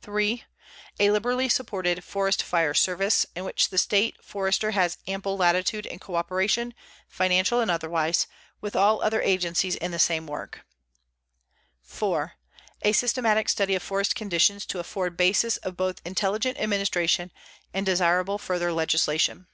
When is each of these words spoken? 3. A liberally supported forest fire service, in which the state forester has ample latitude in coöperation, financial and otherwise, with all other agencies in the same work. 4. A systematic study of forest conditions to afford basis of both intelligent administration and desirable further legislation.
3. 0.00 0.42
A 1.00 1.10
liberally 1.10 1.50
supported 1.50 2.02
forest 2.02 2.42
fire 2.42 2.72
service, 2.72 3.26
in 3.36 3.44
which 3.44 3.68
the 3.68 3.76
state 3.76 4.16
forester 4.24 4.70
has 4.70 4.96
ample 5.06 5.36
latitude 5.36 5.84
in 5.84 5.98
coöperation, 5.98 6.72
financial 7.10 7.60
and 7.60 7.70
otherwise, 7.70 8.26
with 8.62 8.74
all 8.74 9.02
other 9.02 9.20
agencies 9.20 9.76
in 9.76 9.90
the 9.90 9.98
same 9.98 10.26
work. 10.26 10.64
4. 11.82 12.36
A 12.80 12.92
systematic 12.92 13.50
study 13.50 13.74
of 13.74 13.82
forest 13.82 14.14
conditions 14.14 14.64
to 14.64 14.78
afford 14.78 15.14
basis 15.14 15.58
of 15.58 15.76
both 15.76 16.00
intelligent 16.06 16.56
administration 16.58 17.30
and 17.74 17.84
desirable 17.84 18.38
further 18.38 18.72
legislation. 18.72 19.46